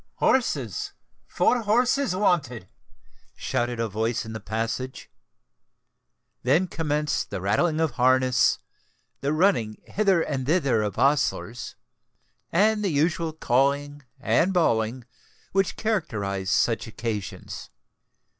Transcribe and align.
"Horses! 0.15 0.93
four 1.27 1.61
horses 1.61 2.15
wanted!" 2.15 2.67
shouted 3.35 3.79
a 3.79 3.87
voice 3.87 4.25
in 4.25 4.33
the 4.33 4.39
passage. 4.39 5.11
Then 6.41 6.65
commenced 6.65 7.29
the 7.29 7.39
rattling 7.39 7.79
of 7.79 7.91
harness,—the 7.91 9.31
running 9.31 9.79
hither 9.85 10.23
and 10.23 10.47
thither 10.47 10.81
of 10.81 10.97
ostlers,—and 10.97 12.83
the 12.83 12.89
usual 12.89 13.31
calling 13.31 14.01
and 14.19 14.51
bawling 14.51 15.05
which 15.51 15.75
characterise 15.75 16.49
such 16.49 16.87
occasions. 16.87 17.69